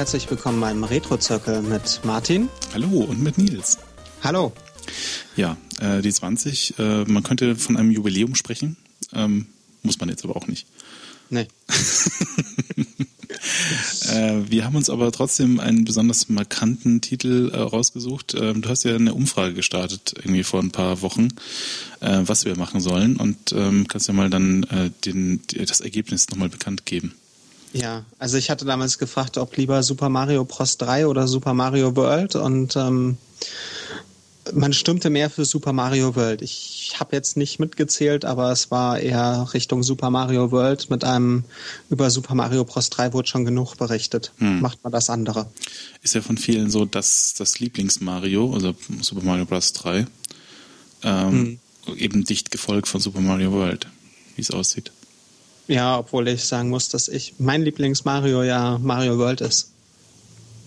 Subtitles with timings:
[0.00, 2.48] Herzlich willkommen beim Retro-Zirkel mit Martin.
[2.72, 3.76] Hallo und mit Nils.
[4.22, 4.50] Hallo.
[5.36, 6.78] Ja, äh, die 20.
[6.78, 8.78] Äh, man könnte von einem Jubiläum sprechen.
[9.12, 9.48] Ähm,
[9.82, 10.66] muss man jetzt aber auch nicht.
[11.28, 11.48] Nee.
[14.08, 18.34] äh, wir haben uns aber trotzdem einen besonders markanten Titel äh, rausgesucht.
[18.40, 21.28] Ähm, du hast ja eine Umfrage gestartet, irgendwie vor ein paar Wochen,
[22.00, 23.16] äh, was wir machen sollen.
[23.16, 27.19] Und ähm, kannst ja mal dann äh, den, das Ergebnis nochmal bekannt geben.
[27.72, 30.76] Ja, also ich hatte damals gefragt, ob lieber Super Mario Bros.
[30.78, 33.16] 3 oder Super Mario World und ähm,
[34.52, 36.42] man stimmte mehr für Super Mario World.
[36.42, 40.90] Ich habe jetzt nicht mitgezählt, aber es war eher Richtung Super Mario World.
[40.90, 41.44] Mit einem
[41.88, 42.90] über Super Mario Bros.
[42.90, 44.32] 3 wurde schon genug berichtet.
[44.38, 44.60] Hm.
[44.60, 45.50] Macht mal das andere.
[46.02, 49.72] Ist ja von vielen so dass das Lieblings-Mario, also Super Mario Bros.
[49.72, 50.06] 3.
[51.02, 51.96] Ähm, hm.
[51.96, 53.86] Eben dicht gefolgt von Super Mario World,
[54.36, 54.92] wie es aussieht.
[55.70, 59.70] Ja, obwohl ich sagen muss, dass ich mein Lieblings-Mario ja Mario World ist.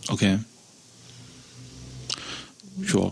[0.08, 0.40] Okay.
[2.82, 3.12] Ja.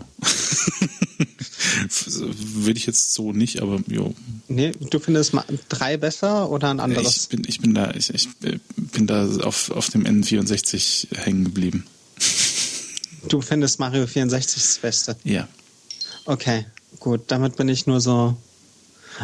[1.88, 4.14] Würde ich jetzt so nicht, aber jo.
[4.48, 5.34] Nee, du findest
[5.68, 7.24] drei besser oder ein anderes?
[7.24, 11.84] Ich bin, ich bin da, ich, ich bin da auf, auf dem N64 hängen geblieben.
[13.28, 15.16] Du findest Mario 64 das Beste?
[15.22, 15.46] Ja.
[16.24, 16.66] Okay,
[16.98, 17.20] gut.
[17.28, 18.36] Damit bin ich nur so.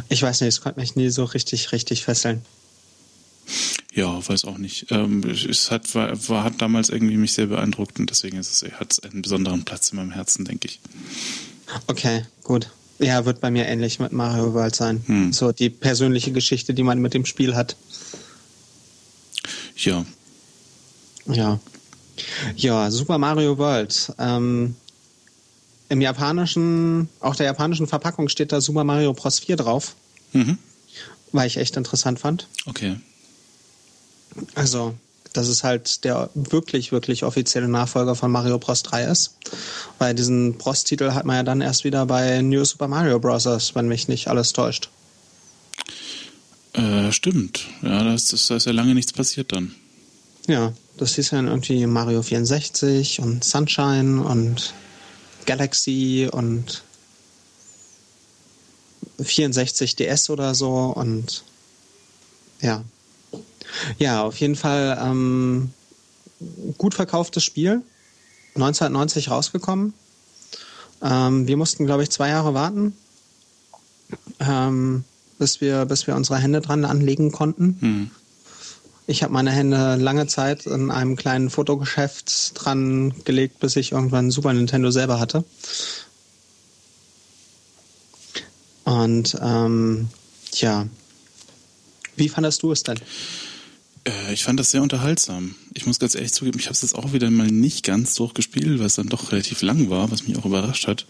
[0.08, 2.42] Ich weiß nicht, es konnte mich nie so richtig, richtig fesseln.
[3.98, 4.92] Ja, weiß auch nicht.
[4.92, 8.72] Ähm, es hat, war, war, hat damals irgendwie mich sehr beeindruckt und deswegen ist es,
[8.74, 10.78] hat es einen besonderen Platz in meinem Herzen, denke ich.
[11.88, 12.70] Okay, gut.
[13.00, 15.02] Ja, wird bei mir ähnlich mit Mario World sein.
[15.06, 15.32] Hm.
[15.32, 17.74] So die persönliche Geschichte, die man mit dem Spiel hat.
[19.74, 20.06] Ja.
[21.26, 21.58] Ja.
[22.54, 24.12] Ja, Super Mario World.
[24.20, 24.76] Ähm,
[25.88, 29.40] Im japanischen, auch der japanischen Verpackung steht da Super Mario Bros.
[29.40, 29.96] 4 drauf.
[30.34, 30.56] Mhm.
[31.32, 32.46] Weil ich echt interessant fand.
[32.64, 32.96] Okay.
[34.54, 34.94] Also,
[35.32, 38.82] dass es halt der wirklich, wirklich offizielle Nachfolger von Mario Bros.
[38.82, 39.36] 3 ist.
[39.98, 43.88] Weil diesen Bros-Titel hat man ja dann erst wieder bei New Super Mario Bros., wenn
[43.88, 44.90] mich nicht alles täuscht.
[46.72, 47.66] Äh, stimmt.
[47.82, 49.74] Ja, da ist, da ist ja lange nichts passiert dann.
[50.46, 54.72] Ja, das hieß ja irgendwie Mario 64 und Sunshine und
[55.46, 56.82] Galaxy und
[59.20, 61.44] 64 DS oder so und
[62.60, 62.82] ja,
[63.98, 65.70] ja, auf jeden Fall ähm,
[66.76, 67.82] gut verkauftes Spiel.
[68.54, 69.94] 1990 rausgekommen.
[71.02, 72.96] Ähm, wir mussten, glaube ich, zwei Jahre warten,
[74.40, 75.04] ähm,
[75.38, 77.76] bis, wir, bis wir unsere Hände dran anlegen konnten.
[77.80, 78.10] Hm.
[79.06, 84.30] Ich habe meine Hände lange Zeit in einem kleinen Fotogeschäft dran gelegt, bis ich irgendwann
[84.30, 85.44] Super Nintendo selber hatte.
[88.84, 90.08] Und ähm,
[90.52, 90.86] ja,
[92.16, 92.98] wie fandest du es denn?
[94.08, 95.54] Äh, ich fand das sehr unterhaltsam.
[95.74, 98.78] Ich muss ganz ehrlich zugeben, ich habe es jetzt auch wieder mal nicht ganz durchgespielt,
[98.78, 101.06] weil es dann doch relativ lang war, was mich auch überrascht hat.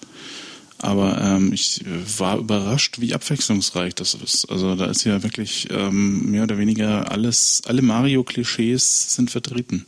[0.80, 4.48] Aber ähm, ich äh, war überrascht, wie abwechslungsreich das ist.
[4.50, 9.86] Also da ist ja wirklich ähm, mehr oder weniger alles, alle Mario-Klischees sind vertreten.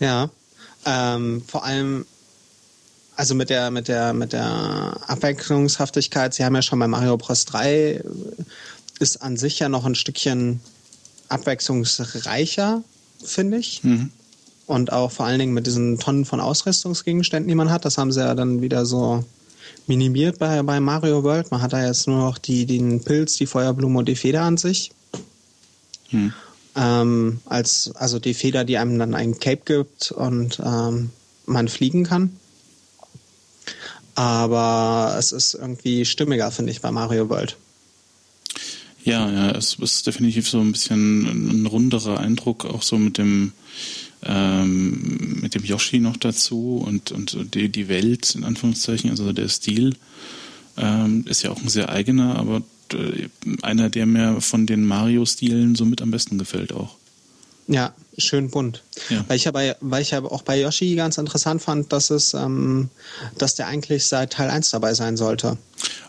[0.00, 0.30] Ja,
[0.84, 2.06] ähm, vor allem
[3.14, 6.34] also mit der mit der mit der Abwechslungshaftigkeit.
[6.34, 8.02] Sie haben ja schon bei Mario Bros 3
[8.98, 10.60] ist an sich ja noch ein Stückchen
[11.32, 12.82] abwechslungsreicher,
[13.24, 13.82] finde ich.
[13.82, 14.10] Mhm.
[14.66, 17.84] Und auch vor allen Dingen mit diesen Tonnen von Ausrüstungsgegenständen, die man hat.
[17.84, 19.24] Das haben sie ja dann wieder so
[19.86, 21.50] minimiert bei, bei Mario World.
[21.50, 24.56] Man hat da jetzt nur noch die, den Pilz, die Feuerblume und die Feder an
[24.56, 24.92] sich.
[26.10, 26.32] Mhm.
[26.74, 31.10] Ähm, als, also die Feder, die einem dann ein Cape gibt und ähm,
[31.46, 32.36] man fliegen kann.
[34.14, 37.56] Aber es ist irgendwie stimmiger, finde ich, bei Mario World.
[39.04, 43.52] Ja, ja, es ist definitiv so ein bisschen ein runderer Eindruck, auch so mit dem
[44.24, 49.48] ähm, mit dem Yoshi noch dazu und, und die, die Welt, in Anführungszeichen, also der
[49.48, 49.96] Stil
[50.76, 52.62] ähm, ist ja auch ein sehr eigener, aber
[52.92, 53.28] äh,
[53.62, 56.96] einer, der mir von den Mario-Stilen so mit am besten gefällt auch.
[57.68, 58.82] Ja, schön bunt.
[59.08, 59.24] Ja.
[59.28, 62.90] Weil ich ja weil ich ja auch bei Yoshi ganz interessant fand, dass es, ähm,
[63.38, 65.56] dass der eigentlich seit Teil 1 dabei sein sollte.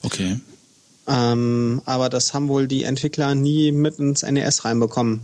[0.02, 0.40] Okay.
[1.08, 5.22] Ähm, aber das haben wohl die Entwickler nie mit ins NES reinbekommen.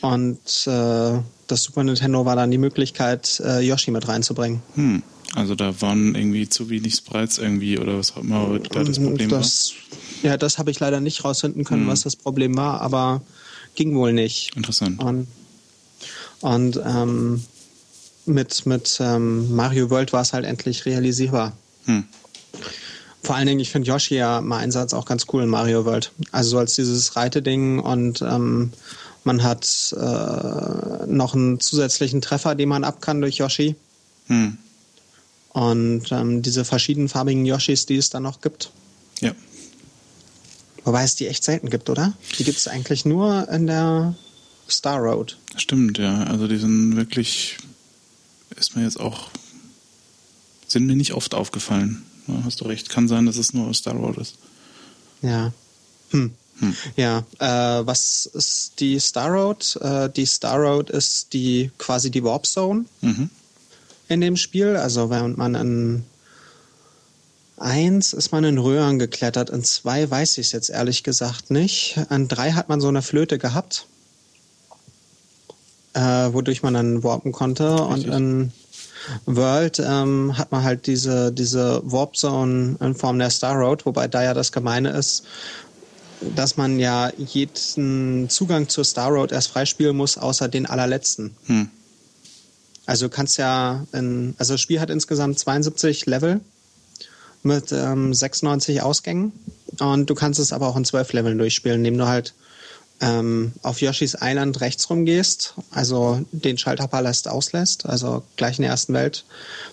[0.00, 1.18] Und äh,
[1.48, 4.62] das Super Nintendo war dann die Möglichkeit, äh, Yoshi mit reinzubringen.
[4.74, 5.02] Hm.
[5.34, 9.28] Also da waren irgendwie zu wenig Sprites irgendwie oder was auch immer da das Problem
[9.28, 9.74] das,
[10.22, 10.30] war?
[10.30, 11.88] Ja, das habe ich leider nicht rausfinden können, hm.
[11.88, 13.22] was das Problem war, aber
[13.74, 14.56] ging wohl nicht.
[14.56, 15.02] Interessant.
[15.02, 15.26] Und,
[16.40, 17.44] und ähm,
[18.24, 21.56] mit, mit ähm, Mario World war es halt endlich realisierbar.
[21.86, 22.04] Hm.
[23.22, 26.12] Vor allen Dingen, ich finde Yoshi ja mal Einsatz auch ganz cool in Mario World.
[26.32, 28.72] Also so als dieses Reiteding und ähm,
[29.28, 33.76] Man hat äh, noch einen zusätzlichen Treffer, den man ab kann durch Yoshi.
[34.28, 34.56] Hm.
[35.50, 38.70] Und ähm, diese verschiedenfarbigen Yoshis, die es dann noch gibt.
[39.20, 39.32] Ja.
[40.84, 42.14] Wobei es die echt selten gibt, oder?
[42.38, 44.14] Die gibt es eigentlich nur in der
[44.70, 45.36] Star Road.
[45.56, 46.22] Stimmt, ja.
[46.22, 47.58] Also die sind wirklich,
[48.56, 49.28] ist mir jetzt auch,
[50.68, 52.02] sind mir nicht oft aufgefallen.
[52.28, 52.88] Ja, hast du recht.
[52.88, 54.36] Kann sein, dass es nur Star Road ist.
[55.22, 55.52] Ja.
[56.10, 56.32] Hm.
[56.60, 56.74] Hm.
[56.96, 59.76] Ja, äh, was ist die Star Road?
[59.80, 63.30] Äh, die Star Road ist die quasi die Warp Zone mhm.
[64.08, 64.76] in dem Spiel.
[64.76, 66.04] Also während man in
[67.56, 71.98] eins ist man in Röhren geklettert, in zwei weiß ich es jetzt ehrlich gesagt nicht.
[72.08, 73.86] An drei hat man so eine Flöte gehabt,
[75.94, 77.88] äh, wodurch man dann warpen konnte.
[77.88, 78.06] Richtig.
[78.10, 78.52] Und in
[79.26, 84.08] World ähm, hat man halt diese, diese Warp Zone in Form der Star Road, wobei
[84.08, 85.24] da ja das Gemeine ist,
[86.34, 91.34] dass man ja jeden Zugang zur Star Road erst freispielen muss, außer den allerletzten.
[91.46, 91.70] Hm.
[92.86, 96.40] Also du kannst ja, in, also das Spiel hat insgesamt 72 Level
[97.42, 99.32] mit ähm, 96 Ausgängen
[99.78, 102.34] und du kannst es aber auch in 12 Leveln durchspielen, indem du halt
[103.00, 108.92] ähm, auf Yoshis Island rechts rumgehst, also den Schalterpalast auslässt, also gleich in der ersten
[108.92, 109.24] Welt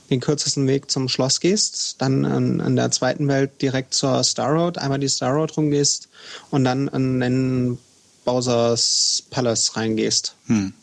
[0.10, 4.52] den kürzesten Weg zum Schloss gehst, dann in, in der zweiten Welt direkt zur Star
[4.52, 6.10] Road, einmal die Star Road rumgehst
[6.52, 7.78] und dann in den
[8.26, 10.36] Bowser's Palace reingehst.
[10.48, 10.74] Hm.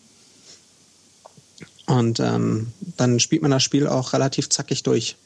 [1.87, 5.17] Und ähm, dann spielt man das Spiel auch relativ zackig durch.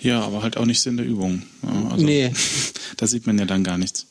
[0.00, 1.42] Ja, aber halt auch nicht in der Übung.
[1.90, 2.32] Also, nee.
[2.96, 4.06] da sieht man ja dann gar nichts.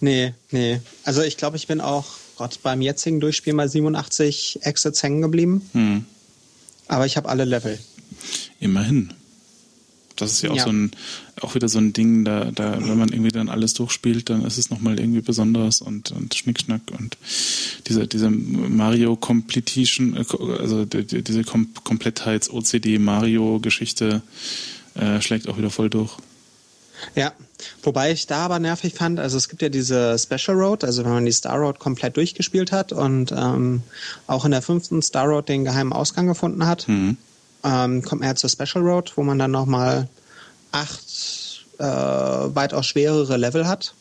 [0.00, 0.80] Nee, nee.
[1.04, 2.06] Also ich glaube, ich bin auch
[2.36, 5.68] Gott, beim jetzigen Durchspiel mal 87 Exits hängen geblieben.
[5.72, 6.06] Hm.
[6.88, 7.78] Aber ich habe alle Level.
[8.60, 9.12] Immerhin.
[10.16, 10.64] Das ist ja auch ja.
[10.64, 10.90] so ein,
[11.40, 14.58] auch wieder so ein Ding, da, da, wenn man irgendwie dann alles durchspielt, dann ist
[14.58, 17.16] es nochmal irgendwie besonders und, und Schnickschnack und
[17.86, 20.24] diese, diese Mario Completion, äh,
[20.58, 24.22] also die, diese Kom Komplettheits-OCD Mario Geschichte
[24.94, 26.16] äh, schlägt auch wieder voll durch.
[27.14, 27.32] Ja,
[27.82, 31.12] wobei ich da aber nervig fand, also es gibt ja diese Special Road, also wenn
[31.12, 33.82] man die Star Road komplett durchgespielt hat und ähm,
[34.26, 37.16] auch in der fünften Star Road den geheimen Ausgang gefunden hat, mhm.
[37.64, 40.08] ähm, kommt man ja zur Special Road, wo man dann nochmal
[40.72, 43.94] acht äh, weitaus schwerere Level hat.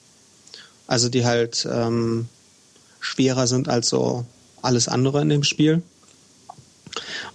[0.88, 2.28] Also die halt ähm,
[3.00, 4.26] schwerer sind als so
[4.62, 5.84] alles andere in dem Spiel.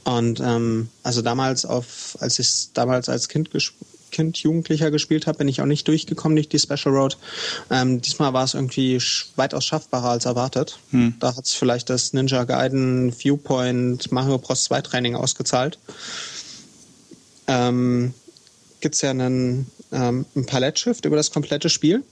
[0.03, 5.39] Und ähm, also damals auf, als ich damals als Kind gespielt Kind, Jugendlicher gespielt habe,
[5.39, 7.19] bin ich auch nicht durchgekommen durch die Special Road.
[7.69, 9.03] Ähm, diesmal war es irgendwie
[9.35, 10.79] weitaus schaffbarer als erwartet.
[10.91, 11.15] Hm.
[11.19, 15.81] Da hat es vielleicht das Ninja Gaiden Viewpoint Mario Bros 2 Training ausgezahlt.
[17.49, 18.15] Ähm,
[18.81, 22.05] Gibt es ja einen, ähm, ein Palettshift über das komplette Spiel.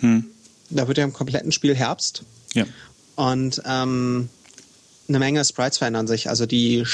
[0.00, 0.26] Hm.
[0.68, 2.22] Da wird ja im kompletten Spiel Herbst.
[2.52, 2.66] Ja.
[3.14, 4.28] Und ähm,
[5.08, 6.28] eine Menge Sprites verändern sich.
[6.28, 6.84] Also die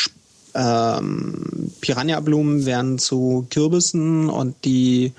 [0.55, 5.13] ähm, Piranha-Blumen werden zu Kürbissen und die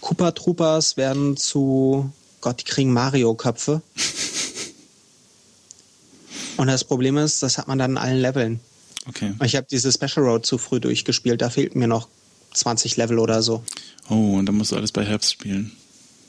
[0.00, 3.82] Koopa Troopers werden zu, Gott, die kriegen Mario-Köpfe.
[6.56, 8.60] und das Problem ist, das hat man dann in allen Leveln.
[9.08, 9.34] Okay.
[9.44, 12.08] Ich habe diese Special Road zu früh durchgespielt, da fehlten mir noch
[12.54, 13.62] 20 Level oder so.
[14.08, 15.72] Oh, und dann musst du alles bei Herbst spielen.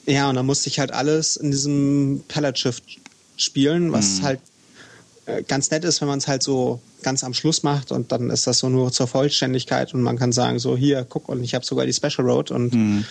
[0.06, 2.84] Ja, und dann musste ich halt alles in diesem Palette Shift
[3.38, 4.24] spielen, was hm.
[4.24, 4.40] halt
[5.26, 8.30] äh, ganz nett ist, wenn man es halt so ganz am Schluss macht und dann
[8.30, 11.54] ist das so nur zur Vollständigkeit und man kann sagen, so hier, guck, und ich
[11.54, 13.06] habe sogar die Special Road und mhm.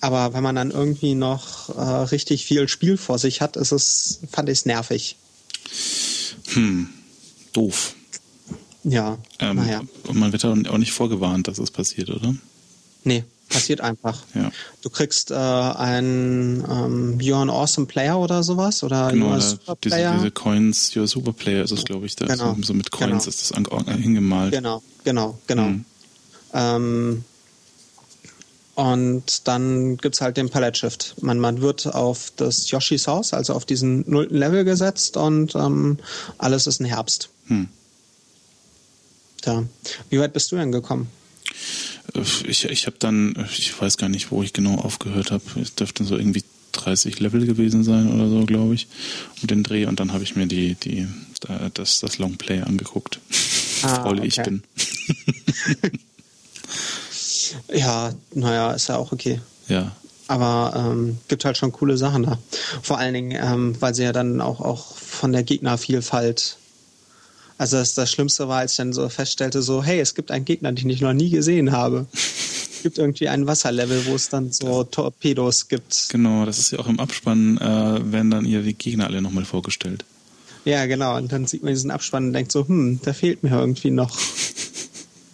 [0.00, 4.20] aber wenn man dann irgendwie noch äh, richtig viel Spiel vor sich hat, ist es,
[4.30, 5.16] fand ich es nervig.
[6.48, 6.88] Hm,
[7.52, 7.94] doof.
[8.84, 9.82] Ja, ähm, naja.
[10.06, 12.34] Und man wird auch nicht vorgewarnt, dass es passiert, oder?
[13.02, 13.24] Nee.
[13.48, 14.22] Passiert einfach.
[14.34, 14.50] Ja.
[14.82, 19.40] Du kriegst äh, ein ähm, You're an Awesome Player oder sowas oder genau, You're a
[19.40, 20.12] Super Player.
[20.12, 22.16] Diese, diese Coins, You're a Super Player ist es, glaube ich.
[22.16, 22.56] Da genau.
[22.62, 23.24] so mit Coins genau.
[23.24, 23.66] ist das an,
[24.00, 24.52] hingemalt.
[24.52, 25.68] Genau, genau, genau.
[25.68, 25.84] Mhm.
[26.54, 27.24] Ähm,
[28.74, 31.14] und dann gibt es halt den Palette Shift.
[31.20, 35.98] Man, man wird auf das Yoshi's Haus, also auf diesen nullten Level gesetzt und ähm,
[36.38, 37.28] alles ist ein Herbst.
[37.46, 37.68] Hm.
[39.44, 39.62] Ja.
[40.10, 41.08] Wie weit bist du denn gekommen?
[42.46, 45.42] Ich, ich habe dann, ich weiß gar nicht, wo ich genau aufgehört habe.
[45.60, 48.88] Es dürfte so irgendwie 30 Level gewesen sein oder so, glaube ich,
[49.40, 49.86] um den Dreh.
[49.86, 51.08] Und dann habe ich mir die, die,
[51.74, 53.20] das, das Longplay angeguckt.
[53.82, 54.28] Ah, Faul okay.
[54.28, 54.62] ich bin.
[57.74, 59.42] ja, naja, ist ja auch okay.
[59.68, 59.92] Ja.
[60.26, 62.38] Aber ähm, gibt halt schon coole Sachen da.
[62.80, 66.56] Vor allen Dingen, ähm, weil sie ja dann auch, auch von der Gegnervielfalt
[67.58, 70.44] also das, das Schlimmste war, als ich dann so feststellte, so, hey, es gibt einen
[70.44, 72.06] Gegner, den ich noch nie gesehen habe.
[72.84, 76.08] gibt irgendwie ein Wasserlevel, wo es dann so Torpedos gibt.
[76.10, 79.46] Genau, das ist ja auch im Abspann, äh, werden dann ihr die Gegner alle nochmal
[79.46, 80.04] vorgestellt.
[80.66, 81.16] Ja, genau.
[81.16, 84.18] Und dann sieht man diesen Abspann und denkt so, hm, da fehlt mir irgendwie noch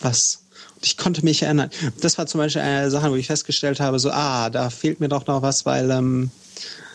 [0.01, 0.43] was.
[0.77, 1.71] Und ich konnte mich erinnern.
[2.01, 5.09] Das war zum Beispiel eine Sache, wo ich festgestellt habe, so, ah, da fehlt mir
[5.09, 6.90] doch noch was, weil ähm, äh,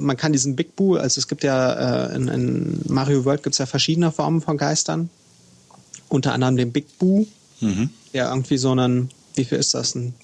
[0.00, 3.54] man kann diesen Big Boo, also es gibt ja äh, in, in Mario World gibt
[3.54, 5.10] es ja verschiedene Formen von Geistern.
[6.08, 7.26] Unter anderem den Big Boo,
[7.60, 7.90] mhm.
[8.14, 10.14] der irgendwie so einen, wie viel ist das, ein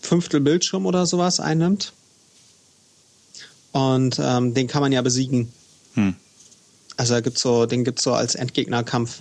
[0.00, 1.92] Fünftel Bildschirm oder sowas einnimmt.
[3.72, 5.52] Und ähm, den kann man ja besiegen.
[5.94, 6.14] Hm.
[6.96, 9.20] Also gibt's so, den gibt es so als Endgegnerkampf.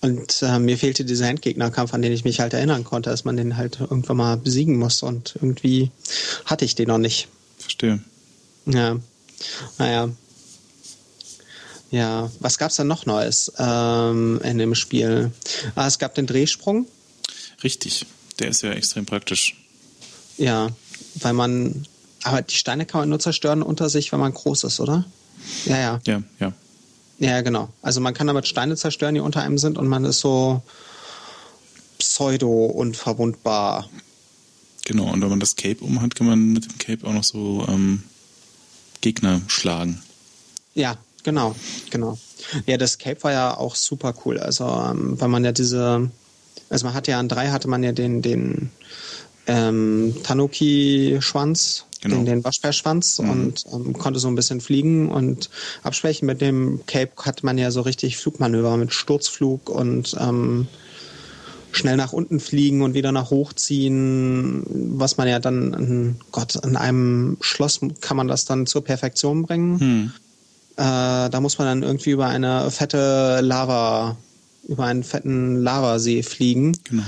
[0.00, 3.36] Und äh, mir fehlte dieser Endgegnerkampf, an den ich mich halt erinnern konnte, dass man
[3.36, 5.02] den halt irgendwann mal besiegen muss.
[5.02, 5.90] Und irgendwie
[6.44, 7.28] hatte ich den noch nicht.
[7.62, 8.00] Verstehe.
[8.66, 8.98] Ja.
[9.78, 10.10] Naja.
[11.90, 15.30] Ja, was gab es da noch Neues ähm, in dem Spiel?
[15.74, 16.86] Ah, es gab den Drehsprung.
[17.62, 18.06] Richtig,
[18.38, 19.56] der ist ja extrem praktisch.
[20.38, 20.70] Ja,
[21.16, 21.86] weil man,
[22.22, 25.04] aber die Steine kann man nur zerstören unter sich, wenn man groß ist, oder?
[25.66, 26.00] Ja, ja.
[26.06, 26.52] Ja, ja.
[27.18, 27.68] Ja, genau.
[27.82, 30.62] Also man kann damit Steine zerstören, die unter einem sind und man ist so
[31.98, 33.88] pseudo-unverwundbar.
[34.84, 37.24] Genau, und wenn man das Cape um hat, kann man mit dem Cape auch noch
[37.24, 38.02] so ähm,
[39.00, 40.02] Gegner schlagen.
[40.74, 41.54] Ja, genau,
[41.90, 42.18] genau.
[42.66, 44.38] Ja, das Cape war ja auch super cool.
[44.38, 46.10] Also, ähm, weil man ja diese,
[46.68, 48.70] also man hatte ja an drei hatte man ja den, den
[49.46, 52.16] ähm, Tanuki-Schwanz, genau.
[52.16, 53.30] den, den Waschbärschwanz mhm.
[53.30, 55.50] und ähm, konnte so ein bisschen fliegen und
[55.82, 56.26] absprechen.
[56.26, 60.66] Mit dem Cape hatte man ja so richtig Flugmanöver mit Sturzflug und ähm,
[61.72, 64.62] schnell nach unten fliegen und wieder nach hochziehen,
[64.98, 69.44] was man ja dann, in, Gott, in einem Schloss kann man das dann zur Perfektion
[69.44, 69.80] bringen.
[69.80, 70.12] Hm.
[70.76, 74.16] Äh, da muss man dann irgendwie über eine fette Lava,
[74.68, 76.76] über einen fetten Lavasee fliegen.
[76.84, 77.02] Genau.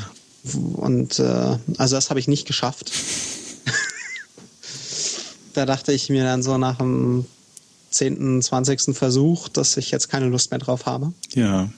[0.75, 2.93] Und äh, also das habe ich nicht geschafft.
[5.55, 7.27] da dachte ich mir dann so nach dem
[7.91, 8.97] 10., 20.
[8.97, 11.13] Versuch, dass ich jetzt keine Lust mehr drauf habe.
[11.33, 11.71] Ja.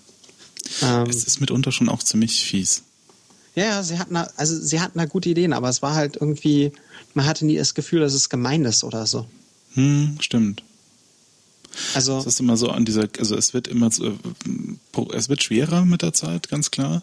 [0.83, 2.83] Ähm, es ist mitunter schon auch ziemlich fies.
[3.55, 6.17] Ja, ja, sie hatten da, also sie hatten da gute Ideen, aber es war halt
[6.17, 6.73] irgendwie,
[7.15, 9.27] man hatte nie das Gefühl, dass es gemein ist oder so.
[9.75, 10.63] Hm, stimmt.
[11.95, 15.85] Also es ist immer so an dieser, also es wird immer, äh, es wird schwerer
[15.85, 17.03] mit der Zeit, ganz klar.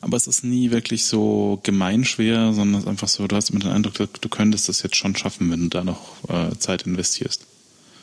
[0.00, 3.50] Aber es ist nie wirklich so gemein schwer, sondern es ist einfach so, du hast
[3.50, 6.82] immer den Eindruck, du könntest das jetzt schon schaffen, wenn du da noch äh, Zeit
[6.82, 7.42] investierst.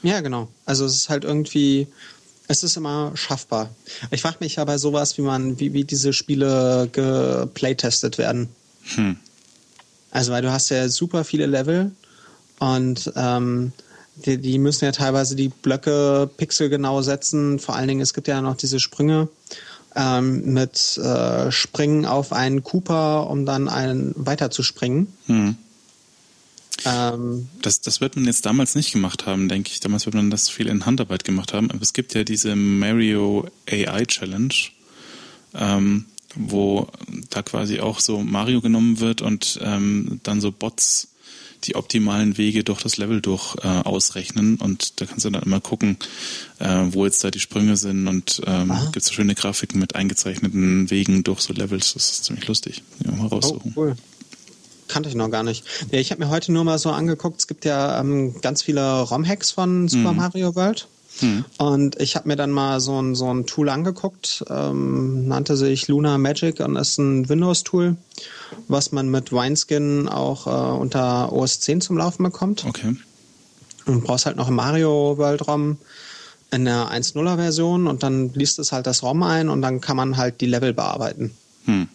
[0.01, 0.47] Ja, genau.
[0.65, 1.87] Also es ist halt irgendwie,
[2.49, 3.69] es ist immer schaffbar.
[4.09, 8.49] Ich frage mich ja bei sowas, wie man, wie, wie diese Spiele geplaytestet werden.
[8.95, 9.17] Hm.
[10.09, 11.91] Also, weil du hast ja super viele Level
[12.57, 13.71] und ähm,
[14.15, 17.59] die, die müssen ja teilweise die Blöcke pixelgenau setzen.
[17.59, 19.29] Vor allen Dingen, es gibt ja noch diese Sprünge
[19.95, 25.13] ähm, mit äh, Springen auf einen Cooper, um dann einen weiterzuspringen.
[25.27, 25.55] Hm.
[26.85, 29.79] Ähm, das, das wird man jetzt damals nicht gemacht haben, denke ich.
[29.79, 31.71] Damals wird man das viel in Handarbeit gemacht haben.
[31.71, 34.53] Aber es gibt ja diese Mario AI Challenge,
[35.53, 36.05] ähm,
[36.35, 36.87] wo
[37.29, 41.07] da quasi auch so Mario genommen wird und ähm, dann so Bots
[41.65, 45.59] die optimalen Wege durch das Level durch äh, ausrechnen und da kannst du dann immer
[45.59, 45.97] gucken,
[46.59, 50.89] äh, wo jetzt da die Sprünge sind und ähm, gibt so schöne Grafiken mit eingezeichneten
[50.89, 51.95] Wegen durch so Levels.
[51.95, 52.81] Das ist ziemlich lustig.
[53.03, 53.73] Ja, mal raussuchen.
[53.75, 53.97] Oh, cool
[54.89, 55.63] kannte ich noch gar nicht.
[55.91, 59.51] Ich habe mir heute nur mal so angeguckt, es gibt ja ähm, ganz viele ROM-Hacks
[59.51, 60.17] von Super mhm.
[60.17, 60.87] Mario World.
[61.21, 61.45] Mhm.
[61.57, 65.87] Und ich habe mir dann mal so ein, so ein Tool angeguckt, ähm, nannte sich
[65.87, 67.95] Luna Magic und ist ein Windows-Tool,
[68.67, 72.65] was man mit Wineskin auch äh, unter OS 10 zum Laufen bekommt.
[72.65, 72.95] Okay.
[73.85, 75.77] Und du brauchst halt noch ein Mario World ROM
[76.51, 79.97] in der 1.0er Version und dann liest es halt das ROM ein und dann kann
[79.97, 81.31] man halt die Level bearbeiten.
[81.65, 81.87] Hm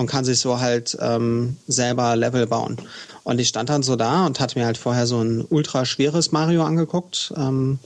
[0.00, 2.78] und kann sich so halt ähm, selber Level bauen.
[3.22, 6.32] Und ich stand dann so da und hatte mir halt vorher so ein ultra schweres
[6.32, 7.34] Mario angeguckt.
[7.36, 7.78] Ähm,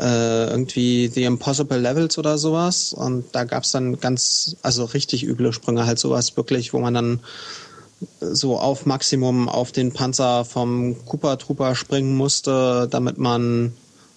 [0.00, 2.92] äh, irgendwie The Impossible Levels oder sowas.
[2.92, 7.20] Und da gab's dann ganz, also richtig üble Sprünge, halt sowas wirklich, wo man dann
[8.20, 13.72] so auf Maximum auf den Panzer vom Cooper Trooper springen musste, damit man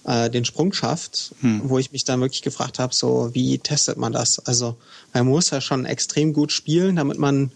[0.10, 1.62] äh, den Sprung schafft, hm.
[1.66, 4.40] wo ich mich dann wirklich gefragt habe, so wie testet man das?
[4.40, 4.76] Also
[5.14, 7.52] man muss ja schon extrem gut spielen, damit man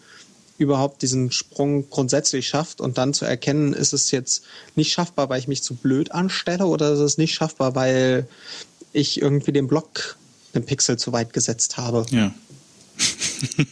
[0.60, 4.44] überhaupt diesen Sprung grundsätzlich schafft und dann zu erkennen, ist es jetzt
[4.76, 8.28] nicht schaffbar, weil ich mich zu blöd anstelle oder ist es nicht schaffbar, weil
[8.94, 10.18] ich irgendwie den Block
[10.54, 12.06] den Pixel zu weit gesetzt habe.
[12.12, 12.32] Ja.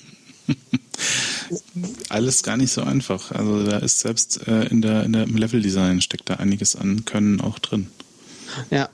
[2.09, 3.31] Alles gar nicht so einfach.
[3.31, 7.05] Also da ist selbst äh, in der, in der im Leveldesign steckt da einiges an
[7.05, 7.91] Können auch drin.
[8.69, 8.89] Ja,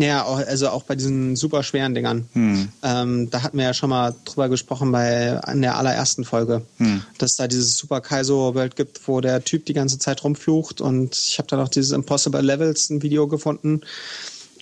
[0.00, 2.26] Ja, also auch bei diesen super schweren Dingern.
[2.32, 2.68] Hm.
[2.82, 7.02] Ähm, da hatten wir ja schon mal drüber gesprochen bei in der allerersten Folge, hm.
[7.18, 11.14] dass da dieses Super Kaizo World gibt, wo der Typ die ganze Zeit rumflucht und
[11.16, 13.82] ich habe da noch dieses Impossible Levels ein Video gefunden,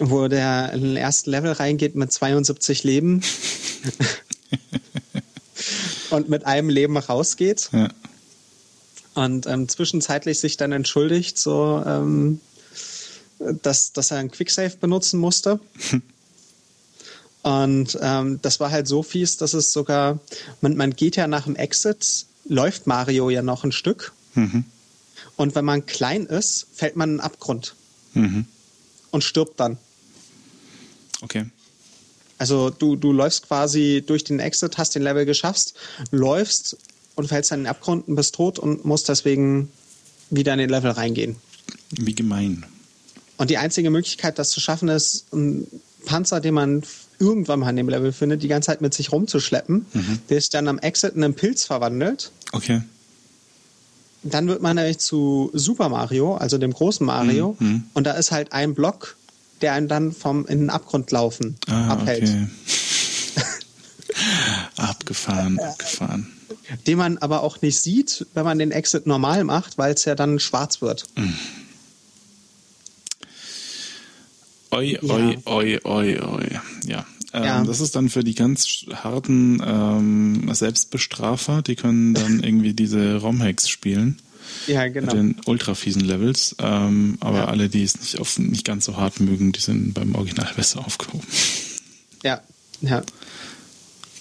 [0.01, 3.23] wo der in den ersten Level reingeht mit 72 Leben
[6.11, 7.69] und mit einem Leben rausgeht.
[7.73, 7.89] Ja.
[9.15, 12.41] Und ähm, zwischenzeitlich sich dann entschuldigt, so ähm,
[13.39, 15.61] dass, dass er einen Quicksave benutzen musste.
[17.43, 20.19] Und ähm, das war halt so fies, dass es sogar,
[20.61, 24.13] man, man geht ja nach dem Exit, läuft Mario ja noch ein Stück.
[24.35, 24.65] Mhm.
[25.37, 27.75] Und wenn man klein ist, fällt man in einen Abgrund.
[28.15, 28.47] Mhm.
[29.11, 29.79] Und stirbt dann.
[31.23, 31.47] Okay.
[32.39, 35.75] Also du, du läufst quasi durch den Exit, hast den Level geschafft,
[36.11, 36.77] läufst
[37.15, 39.71] und fällst dann in den Abgrund und bist tot und musst deswegen
[40.31, 41.37] wieder in den Level reingehen.
[41.91, 42.65] Wie gemein.
[43.39, 45.67] Und die einzige Möglichkeit, das zu schaffen, ist, einen
[46.05, 46.83] Panzer, den man
[47.19, 49.87] irgendwann mal in dem Level findet, die ganze Zeit mit sich rumzuschleppen.
[49.93, 50.19] Mhm.
[50.29, 52.33] Der ist dann am Exit in einen Pilz verwandelt.
[52.53, 52.83] Okay.
[54.23, 57.57] Dann wird man nämlich zu Super Mario, also dem großen Mario.
[57.59, 57.69] Mhm.
[57.69, 57.85] mhm.
[57.95, 59.17] Und da ist halt ein Block,
[59.61, 62.25] der einen dann vom in den Abgrund laufen ah, abhält.
[62.25, 62.47] Okay.
[64.77, 66.33] abgefahren, abgefahren.
[66.87, 70.15] Den man aber auch nicht sieht, wenn man den Exit normal macht, weil es ja
[70.15, 71.07] dann schwarz wird.
[71.17, 71.35] Mhm.
[74.79, 75.53] Oi, oi, ja.
[75.53, 76.47] oi, oi, oi.
[76.87, 77.05] Ja.
[77.33, 77.65] Ähm, ja.
[77.65, 83.69] Das ist dann für die ganz harten ähm, Selbstbestrafer, die können dann irgendwie diese ROM-Hacks
[83.69, 84.19] spielen.
[84.69, 85.13] Ja, genau.
[85.13, 86.55] Mit den ultra fiesen Levels.
[86.61, 87.45] Ähm, aber ja.
[87.47, 90.87] alle, die es nicht, auf, nicht ganz so hart mögen, die sind beim Original besser
[90.87, 91.27] aufgehoben.
[92.23, 92.41] Ja,
[92.81, 93.03] ja.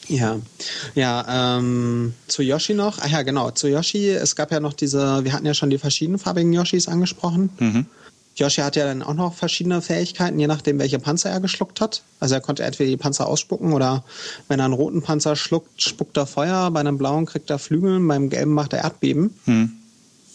[0.10, 0.40] Ja,
[0.96, 3.00] ja, ähm, zu Yoshi noch.
[3.00, 5.78] Ah ja, genau, zu Yoshi, es gab ja noch diese, wir hatten ja schon die
[5.78, 7.50] verschiedenfarbigen Yoshis angesprochen.
[7.60, 7.86] Mhm.
[8.38, 12.04] Yoshi hat ja dann auch noch verschiedene Fähigkeiten, je nachdem, welche Panzer er geschluckt hat.
[12.20, 14.04] Also er konnte entweder die Panzer ausspucken oder
[14.48, 18.00] wenn er einen roten Panzer schluckt, spuckt er Feuer, bei einem blauen kriegt er Flügel,
[18.00, 19.34] beim gelben macht er Erdbeben.
[19.46, 19.72] Hm.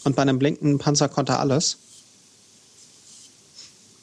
[0.03, 1.77] Und bei einem blinkenden Panzer konnte er alles.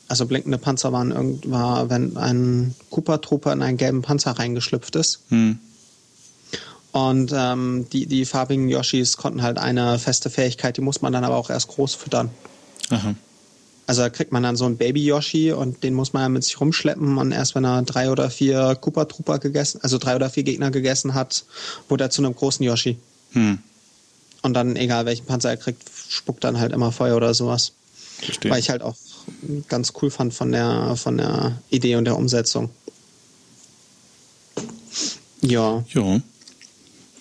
[0.08, 5.20] Also blinkende Panzer waren irgendwann, wenn ein Cooper-Trooper in einen gelben Panzer reingeschlüpft ist.
[5.28, 5.58] Hm.
[6.92, 11.22] Und ähm, die, die farbigen Yoshis konnten halt eine feste Fähigkeit, die muss man dann
[11.22, 12.30] aber auch erst groß füttern.
[12.88, 13.14] Aha.
[13.90, 16.60] Also da kriegt man dann so einen Baby-Yoshi und den muss man ja mit sich
[16.60, 20.44] rumschleppen und erst wenn er drei oder vier Koopa Trooper gegessen, also drei oder vier
[20.44, 21.44] Gegner gegessen hat,
[21.88, 22.98] wurde er zu einem großen Yoshi.
[23.32, 23.58] Hm.
[24.42, 27.72] Und dann, egal welchen Panzer er kriegt, spuckt dann halt immer Feuer oder sowas.
[28.20, 28.52] Verstehe.
[28.52, 28.94] Weil ich halt auch
[29.66, 32.70] ganz cool fand von der, von der Idee und der Umsetzung.
[35.40, 35.84] Ja.
[35.88, 36.20] Ja.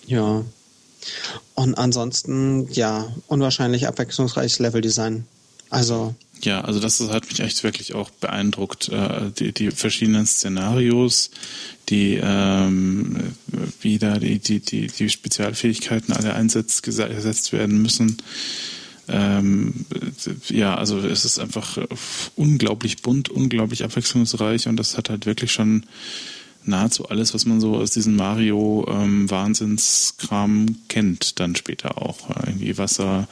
[0.06, 0.44] Ja.
[1.56, 5.26] Und ansonsten, ja, unwahrscheinlich abwechslungsreiches Leveldesign.
[5.68, 8.88] Also ja, also das hat mich echt wirklich auch beeindruckt.
[8.88, 11.30] Äh, die, die verschiedenen Szenarios,
[11.88, 13.34] die ähm,
[13.80, 18.18] wie da die, die, die, die Spezialfähigkeiten alle einsetzt, gesetzt werden müssen.
[19.08, 19.86] Ähm,
[20.48, 21.78] ja, also es ist einfach
[22.36, 25.84] unglaublich bunt, unglaublich abwechslungsreich und das hat halt wirklich schon
[26.64, 29.26] nahezu alles, was man so aus diesem Mario ähm,
[30.88, 32.30] kennt, dann später auch.
[32.46, 33.28] Irgendwie Wasser,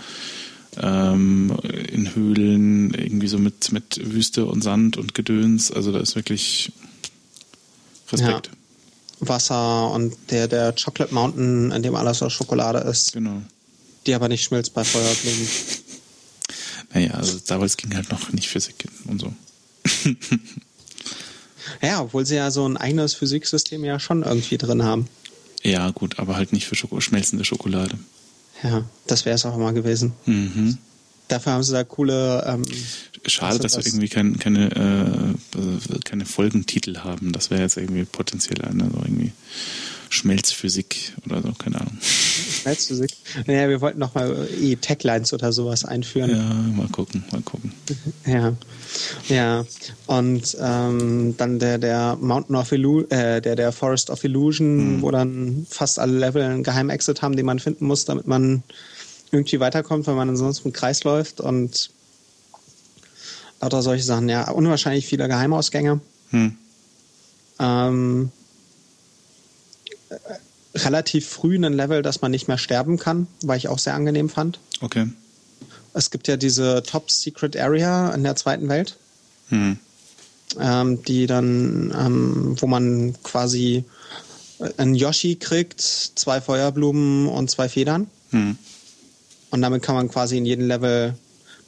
[0.81, 5.71] ähm, in Höhlen, irgendwie so mit, mit Wüste und Sand und Gedöns.
[5.71, 6.73] Also da ist wirklich
[8.11, 8.47] Respekt.
[8.47, 8.53] Ja.
[9.21, 13.13] Wasser und der, der Chocolate Mountain, in dem alles aus Schokolade ist.
[13.13, 13.43] Genau.
[14.07, 15.49] Die aber nicht schmilzt bei Feuerklingen.
[16.95, 19.35] Naja, also damals ging halt noch nicht Physik und so.
[21.83, 25.09] ja, obwohl sie ja so ein eigenes Physiksystem ja schon irgendwie drin haben.
[25.63, 27.99] Ja, gut, aber halt nicht für Schoko schmelzende Schokolade.
[28.63, 30.13] Ja, das wäre es auch immer gewesen.
[30.27, 30.79] Mhm.
[31.29, 32.45] Dafür haben sie da coole.
[32.47, 32.65] Ähm,
[33.27, 33.85] Schade, dass das?
[33.85, 37.33] wir irgendwie kein, keine, äh, keine Folgentitel haben.
[37.33, 39.33] Das wäre jetzt irgendwie potenziell eine, so irgendwie
[40.11, 41.99] Schmelzphysik oder so, keine Ahnung.
[42.01, 43.11] Schmelzphysik?
[43.47, 46.31] Naja, wir wollten noch mal eh Taglines oder sowas einführen.
[46.31, 46.43] Ja,
[46.77, 47.73] mal gucken, mal gucken.
[48.27, 48.55] Ja,
[49.29, 49.65] ja.
[50.07, 55.03] Und ähm, dann der, der Mountain of Illusion, äh, der, der Forest of Illusion, hm.
[55.03, 58.63] wo dann fast alle Level einen Geheimexit haben, den man finden muss, damit man
[59.31, 61.91] irgendwie weiterkommt, weil man ansonsten im Kreis läuft und
[63.61, 64.29] lauter solche Sachen.
[64.29, 66.01] Ja, unwahrscheinlich viele Geheimausgänge.
[66.31, 66.57] Hm.
[67.59, 68.31] Ähm,
[70.75, 74.29] relativ früh ein Level, dass man nicht mehr sterben kann, weil ich auch sehr angenehm
[74.29, 74.61] fand.
[74.81, 75.09] Okay.
[75.95, 78.97] Es gibt ja diese Top Secret Area in der zweiten Welt,
[79.49, 79.79] hm.
[80.61, 83.85] ähm, die dann, ähm, wo man quasi
[84.77, 88.09] ein Yoshi kriegt, zwei Feuerblumen und zwei Federn.
[88.31, 88.59] Hm.
[89.51, 91.15] Und damit kann man quasi in jedem Level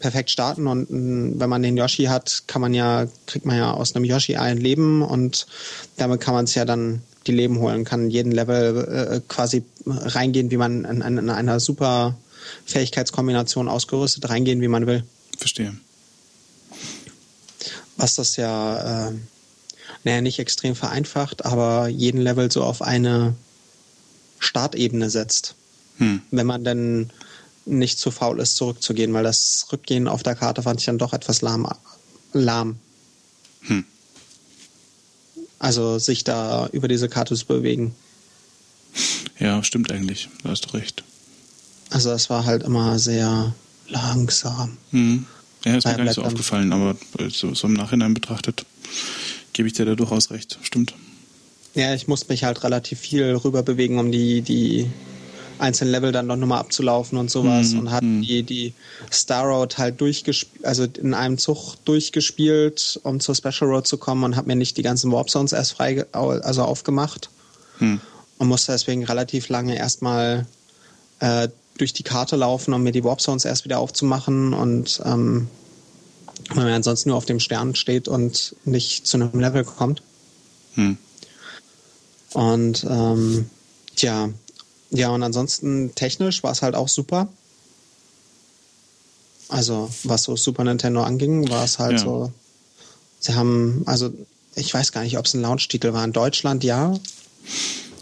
[0.01, 3.95] perfekt starten und wenn man den Yoshi hat, kann man ja, kriegt man ja aus
[3.95, 5.47] einem Yoshi ein Leben und
[5.99, 10.51] damit kann man es ja dann die Leben holen, kann jeden Level äh, quasi reingehen,
[10.51, 12.17] wie man in, in, in einer super
[12.65, 15.05] Fähigkeitskombination ausgerüstet reingehen, wie man will.
[15.39, 15.75] Verstehe.
[17.97, 19.13] Was das ja, äh,
[20.05, 23.35] naja, nicht extrem vereinfacht, aber jeden Level so auf eine
[24.39, 25.55] Startebene setzt.
[25.99, 26.23] Hm.
[26.31, 27.13] Wenn man dann
[27.67, 31.13] nicht zu faul ist, zurückzugehen, weil das Rückgehen auf der Karte fand ich dann doch
[31.13, 31.69] etwas lahm.
[32.33, 32.79] lahm.
[33.63, 33.85] Hm.
[35.61, 37.95] Also sich da über diese Karte zu bewegen.
[39.39, 40.29] Ja, stimmt eigentlich.
[40.43, 41.05] Da hast du recht.
[41.91, 43.55] Also es war halt immer sehr
[43.89, 44.79] langsam.
[44.91, 45.27] Hm.
[45.65, 46.97] Ja, ist mir gar nicht so aufgefallen, aber
[47.29, 48.65] so, so im Nachhinein betrachtet
[49.53, 50.59] gebe ich dir da durchaus recht.
[50.63, 50.95] Stimmt.
[51.75, 54.91] Ja, ich musste mich halt relativ viel rüber bewegen, um die, die
[55.61, 57.73] einzelnen Level dann noch nochmal abzulaufen und sowas.
[57.73, 57.79] Mhm.
[57.79, 58.23] Und hat mhm.
[58.23, 58.75] die, die
[59.13, 64.25] Star Road halt durchgespielt, also in einem Zug durchgespielt, um zur Special Road zu kommen
[64.25, 67.31] und habe mir nicht die ganzen Warp Zones erst frei, also aufgemacht.
[67.79, 68.01] Mhm.
[68.39, 70.47] Und musste deswegen relativ lange erstmal
[71.21, 75.49] äh, durch die Karte laufen, um mir die Warp Zones erst wieder aufzumachen und ähm,
[76.49, 80.03] wenn man ansonsten nur auf dem Stern steht und nicht zu einem Level kommt.
[80.75, 80.97] Hm.
[82.33, 83.51] Und ähm,
[83.97, 84.31] tja,
[84.91, 87.29] ja, und ansonsten technisch war es halt auch super.
[89.49, 91.99] Also, was so Super Nintendo anging, war es halt ja.
[91.99, 92.33] so.
[93.19, 94.13] Sie haben, also,
[94.55, 96.05] ich weiß gar nicht, ob es ein Launch-Titel war.
[96.05, 96.99] In Deutschland ja.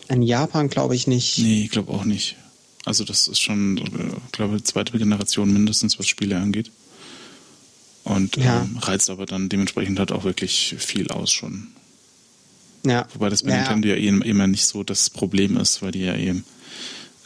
[0.09, 1.38] In Japan glaube ich nicht.
[1.38, 2.37] Nee, ich glaube auch nicht.
[2.85, 6.70] Also, das ist schon, ich glaube, zweite Generation mindestens, was Spiele angeht.
[8.05, 8.62] Und ja.
[8.62, 11.68] ähm, reizt aber dann dementsprechend halt auch wirklich viel aus schon.
[12.87, 13.07] Ja.
[13.12, 13.57] Wobei das bei ja.
[13.59, 16.44] Nintendo ja immer nicht so das Problem ist, weil die ja eben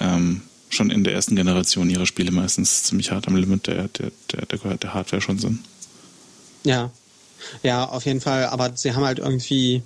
[0.03, 4.11] ähm, schon in der ersten Generation ihrer Spiele meistens ziemlich hart am Limit der, der,
[4.33, 5.61] der, der, der Hardware schon sind.
[6.65, 6.91] Ja.
[7.63, 8.47] Ja, auf jeden Fall.
[8.47, 9.83] Aber sie haben halt irgendwie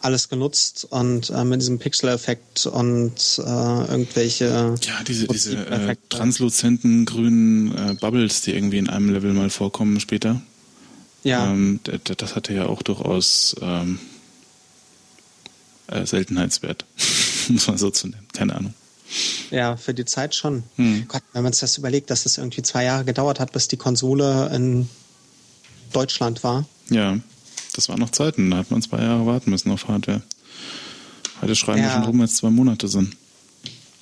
[0.00, 4.74] alles genutzt und äh, mit diesem Pixel-Effekt und äh, irgendwelche.
[4.82, 9.98] Ja, diese, diese äh, transluzenten grünen äh, Bubbles, die irgendwie in einem Level mal vorkommen
[9.98, 10.40] später.
[11.24, 11.50] Ja.
[11.50, 11.80] Ähm,
[12.16, 13.98] das hatte ja auch durchaus ähm,
[15.88, 16.84] äh, Seltenheitswert,
[17.48, 18.26] muss man so zu nennen.
[18.32, 18.74] Keine Ahnung.
[19.50, 20.64] Ja, für die Zeit schon.
[20.76, 21.06] Hm.
[21.08, 23.68] Gott, wenn man sich das überlegt, dass es das irgendwie zwei Jahre gedauert hat, bis
[23.68, 24.88] die Konsole in
[25.92, 26.66] Deutschland war.
[26.90, 27.18] Ja,
[27.74, 28.50] das waren noch Zeiten.
[28.50, 30.22] Da hat man zwei Jahre warten müssen auf Hardware.
[31.40, 31.86] Heute schreiben ja.
[31.86, 33.16] wir schon rum, als zwei Monate sind.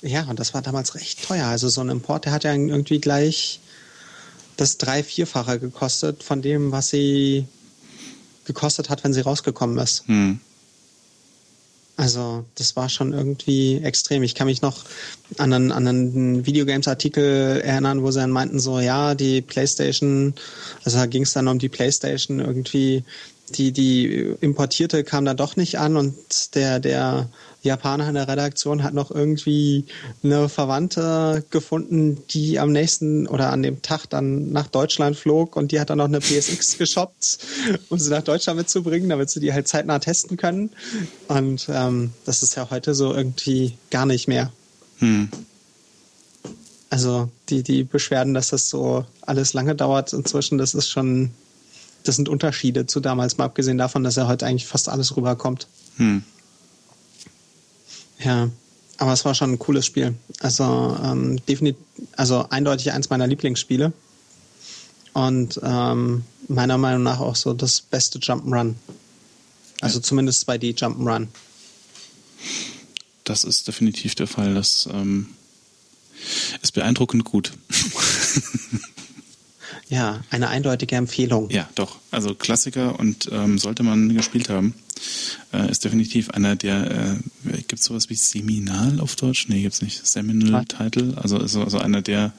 [0.01, 1.47] Ja, und das war damals recht teuer.
[1.47, 3.59] Also so ein Import, der hat ja irgendwie gleich
[4.57, 7.47] das drei-, vierfache gekostet von dem, was sie
[8.45, 10.07] gekostet hat, wenn sie rausgekommen ist.
[10.07, 10.39] Hm.
[11.97, 14.21] Also das war schon irgendwie extrem.
[14.21, 14.85] Ich kann mich noch
[15.39, 20.35] an einen, an einen Videogames-Artikel erinnern, wo sie dann meinten so, ja, die PlayStation,
[20.83, 23.03] also da ging es dann um die PlayStation irgendwie,
[23.49, 24.05] die, die
[24.41, 27.29] importierte kam dann doch nicht an und der, der
[27.61, 29.85] Japaner in der Redaktion hat noch irgendwie
[30.23, 35.71] eine Verwandte gefunden, die am nächsten oder an dem Tag dann nach Deutschland flog und
[35.71, 37.39] die hat dann noch eine PSX geshoppt,
[37.89, 40.71] um sie nach Deutschland mitzubringen, damit sie die halt zeitnah testen können.
[41.27, 44.51] Und ähm, das ist ja heute so irgendwie gar nicht mehr.
[44.99, 45.29] Hm.
[46.89, 51.31] Also die, die Beschwerden, dass das so alles lange dauert inzwischen, das ist schon,
[52.07, 55.67] das sind Unterschiede zu damals, mal abgesehen davon, dass ja heute eigentlich fast alles rüberkommt.
[55.97, 56.23] Hm.
[58.19, 58.49] Ja,
[58.97, 60.15] aber es war schon ein cooles Spiel.
[60.39, 61.81] Also ähm, definitiv,
[62.15, 63.93] also eindeutig eins meiner Lieblingsspiele.
[65.13, 68.75] Und ähm, meiner Meinung nach auch so das beste Jump'n'Run.
[69.81, 70.03] Also ja.
[70.03, 71.27] zumindest 2D Jump'n'Run.
[73.23, 74.53] Das ist definitiv der Fall.
[74.53, 75.27] Das ähm,
[76.61, 77.51] ist beeindruckend gut.
[79.89, 81.49] Ja, eine eindeutige Empfehlung.
[81.49, 81.97] Ja, doch.
[82.11, 84.73] Also Klassiker und ähm, sollte man gespielt haben.
[85.53, 89.47] Äh, ist definitiv einer der, äh, gibt es sowas wie Seminal auf Deutsch?
[89.47, 90.05] Nee, gibt's nicht.
[90.05, 91.13] Seminal Title.
[91.21, 92.33] Also, also, also einer der,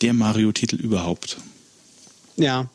[0.00, 1.36] der Mario-Titel überhaupt.
[2.36, 2.68] Ja.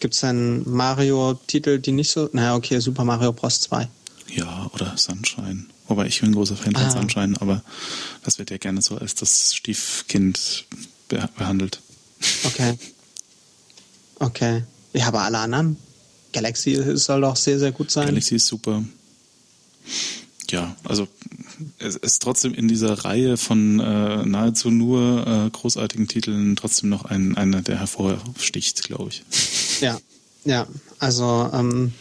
[0.00, 2.30] Gibt es einen Mario-Titel, die nicht so.
[2.32, 3.60] Naja, okay, Super Mario Bros.
[3.60, 3.88] 2.
[4.28, 5.66] Ja, oder Sunshine.
[5.88, 6.90] Wobei ich bin ein großer Fan von ah.
[6.90, 7.62] Sunshine, aber
[8.22, 10.66] das wird ja gerne so als das Stiefkind
[11.08, 11.80] behandelt.
[12.44, 12.78] Okay.
[14.18, 14.62] Okay.
[14.92, 15.76] Ja, aber alle anderen?
[16.32, 18.06] Galaxy soll doch sehr, sehr gut sein.
[18.06, 18.84] Galaxy ist super.
[20.50, 21.06] Ja, also
[21.78, 27.04] es ist trotzdem in dieser Reihe von äh, nahezu nur äh, großartigen Titeln trotzdem noch
[27.04, 29.24] ein, einer, der hervorsticht, glaube ich.
[29.80, 29.98] Ja,
[30.44, 30.66] ja.
[30.98, 31.92] Also ähm,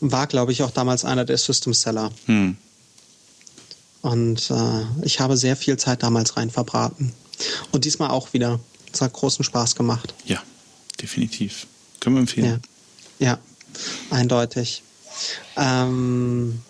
[0.00, 2.10] war, glaube ich, auch damals einer der System Seller.
[2.26, 2.56] Hm.
[4.02, 7.12] Und äh, ich habe sehr viel Zeit damals rein verbraten.
[7.72, 8.60] Und diesmal auch wieder.
[8.92, 10.14] Es hat großen Spaß gemacht.
[10.24, 10.42] Ja,
[11.00, 11.66] definitiv.
[12.00, 12.60] Können wir empfehlen.
[13.18, 13.38] Ja, ja
[14.10, 14.82] eindeutig.
[15.56, 16.60] Ähm,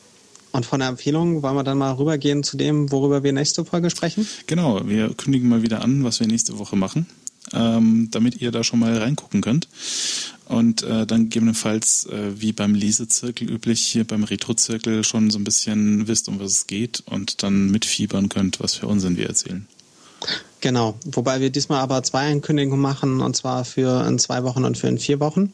[0.52, 3.90] und von der Empfehlung wollen wir dann mal rübergehen zu dem, worüber wir nächste Folge
[3.90, 4.26] sprechen?
[4.46, 7.06] Genau, wir kündigen mal wieder an, was wir nächste Woche machen,
[7.52, 9.68] ähm, damit ihr da schon mal reingucken könnt.
[10.46, 15.44] Und äh, dann gegebenenfalls, äh, wie beim Lesezirkel üblich, hier beim Retro-Zirkel schon so ein
[15.44, 19.68] bisschen wisst, um was es geht und dann mitfiebern könnt, was für Unsinn wir erzählen.
[20.60, 24.76] Genau, wobei wir diesmal aber zwei Ankündigungen machen, und zwar für in zwei Wochen und
[24.76, 25.52] für in vier Wochen.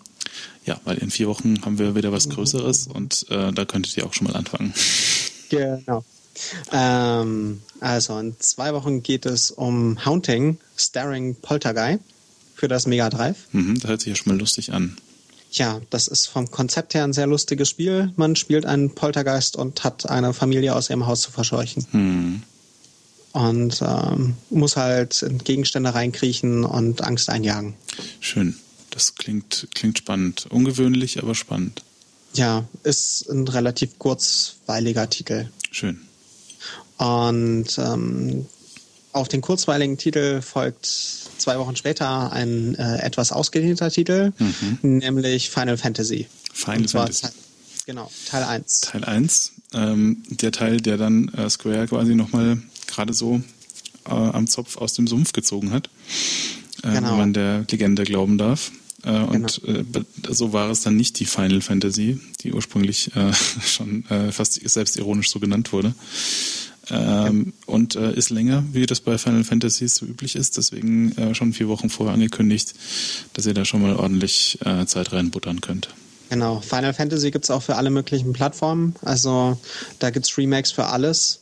[0.65, 4.05] Ja, weil in vier Wochen haben wir wieder was Größeres und äh, da könntet ihr
[4.05, 4.75] auch schon mal anfangen.
[5.49, 6.05] Genau.
[6.73, 12.01] Ähm, also in zwei Wochen geht es um Haunting, Starring Poltergeist
[12.55, 13.37] für das Mega Drive.
[13.53, 14.97] Mhm, das hört sich ja schon mal lustig an.
[15.53, 18.13] Ja, das ist vom Konzept her ein sehr lustiges Spiel.
[18.17, 21.87] Man spielt einen Poltergeist und hat eine Familie aus ihrem Haus zu verscheuchen.
[21.93, 22.43] Mhm.
[23.37, 27.75] Und ähm, muss halt in Gegenstände reinkriechen und Angst einjagen.
[28.19, 28.57] Schön.
[28.91, 30.47] Das klingt, klingt spannend.
[30.49, 31.83] Ungewöhnlich, aber spannend.
[32.33, 35.51] Ja, ist ein relativ kurzweiliger Titel.
[35.71, 36.01] Schön.
[36.97, 38.47] Und ähm,
[39.13, 44.79] auf den kurzweiligen Titel folgt zwei Wochen später ein äh, etwas ausgedehnter Titel, Mhm.
[44.99, 46.27] nämlich Final Fantasy.
[46.55, 47.21] Final Fantasy.
[47.23, 47.33] Teil,
[47.85, 48.81] genau, Teil 1.
[48.81, 53.41] Teil 1, ähm, der Teil, der dann äh, Square quasi nochmal gerade so
[54.07, 55.89] äh, am Zopf aus dem Sumpf gezogen hat,
[56.83, 57.11] äh, Genau.
[57.13, 58.71] wenn man der Legende glauben darf.
[59.05, 63.33] Äh, und äh, be- so war es dann nicht die Final Fantasy, die ursprünglich äh,
[63.65, 65.95] schon äh, fast selbstironisch so genannt wurde.
[66.89, 70.57] Ähm, Und äh, ist länger, wie das bei Final Fantasies so üblich ist.
[70.57, 72.75] Deswegen äh, schon vier Wochen vorher angekündigt,
[73.33, 75.89] dass ihr da schon mal ordentlich äh, Zeit reinbuttern könnt.
[76.31, 78.95] Genau, Final Fantasy gibt's auch für alle möglichen Plattformen.
[79.03, 79.59] Also
[79.99, 81.41] da gibt's Remakes für alles.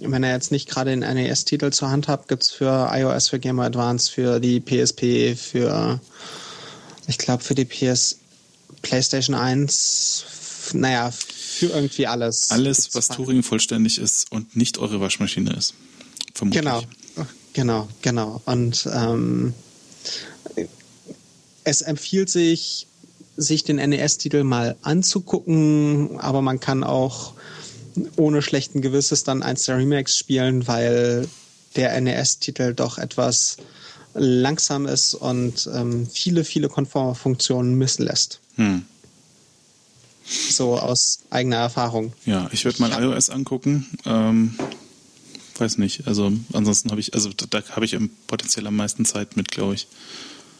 [0.00, 3.56] Wenn ihr jetzt nicht gerade den NES-Titel zur Hand habt, gibt's für iOS, für Game
[3.56, 6.00] Boy Advance, für die PSP, für
[7.06, 8.18] ich glaube für die PS
[8.82, 12.50] PlayStation 1, f- naja, für irgendwie alles.
[12.50, 15.74] Alles, was Turing vollständig ist und nicht eure Waschmaschine ist.
[16.34, 16.62] Vermutlich.
[16.64, 16.82] Genau,
[17.52, 18.42] genau, genau.
[18.46, 19.54] Und ähm,
[21.64, 22.86] es empfiehlt sich,
[23.36, 27.34] sich den NES-Titel mal anzugucken, aber man kann auch
[28.16, 31.28] ohne schlechten Gewisses dann eins der Remakes spielen, weil
[31.76, 33.56] der NES-Titel doch etwas
[34.14, 38.40] langsam ist und ähm, viele, viele konforme Funktionen missen lässt.
[38.56, 38.84] Hm.
[40.26, 42.12] So aus eigener Erfahrung.
[42.24, 43.00] Ja, ich werde mal Ja.
[43.00, 43.86] iOS angucken.
[44.06, 44.54] Ähm,
[45.58, 46.06] weiß nicht.
[46.06, 49.74] Also ansonsten habe ich, also da, da habe ich potenziell am meisten Zeit mit, glaube
[49.74, 49.86] ich.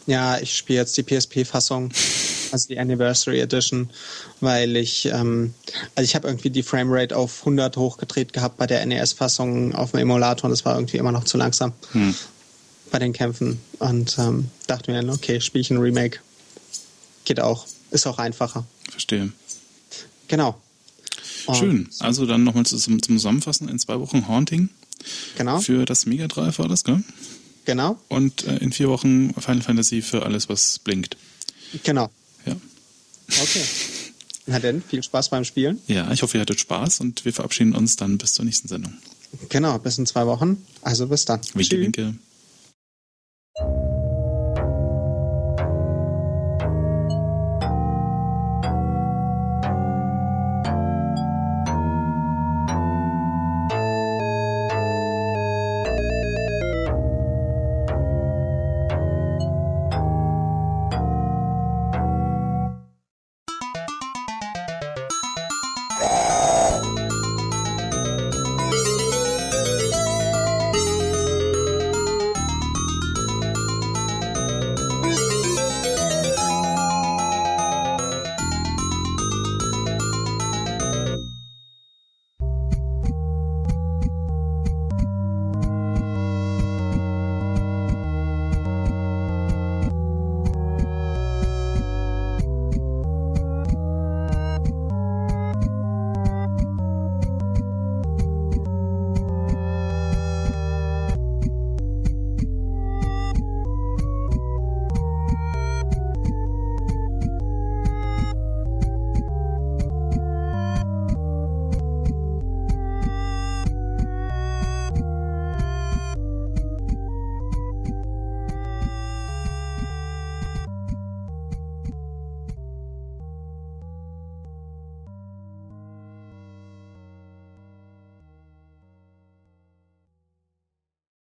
[0.06, 1.90] Ja, ich spiele jetzt die PSP-Fassung,
[2.54, 3.90] also die Anniversary Edition,
[4.40, 5.52] weil ich, ähm,
[5.96, 10.00] also ich habe irgendwie die Framerate auf 100 hochgedreht gehabt bei der NES-Fassung auf dem
[10.00, 12.14] Emulator und das war irgendwie immer noch zu langsam Hm.
[12.92, 16.20] bei den Kämpfen und ähm, dachte mir, dann, okay, spiele ich ein Remake.
[17.24, 18.64] Geht auch, ist auch einfacher.
[18.90, 19.32] Verstehe.
[20.28, 20.60] Genau.
[21.46, 21.88] Und- Schön.
[21.98, 24.68] Also dann nochmal zum, zum Zusammenfassen in zwei Wochen Haunting
[25.36, 27.02] Genau, für das Mega Drive war das, gell?
[27.64, 31.16] genau, Und äh, in vier Wochen Final Fantasy für alles, was blinkt.
[31.82, 32.10] genau.
[33.42, 33.64] Okay.
[34.46, 35.80] Na denn, viel Spaß beim Spielen.
[35.86, 38.92] Ja, ich hoffe, ihr hattet Spaß und wir verabschieden uns dann bis zur nächsten Sendung.
[39.48, 40.64] Genau, bis in zwei Wochen.
[40.82, 41.40] Also bis dann.
[41.54, 41.80] Winke, Tschüss.
[41.80, 42.14] winke.